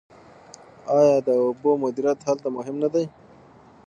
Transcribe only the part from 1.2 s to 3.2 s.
د اوبو مدیریت هلته مهم نه دی؟